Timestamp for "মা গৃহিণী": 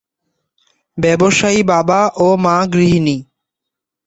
2.37-3.17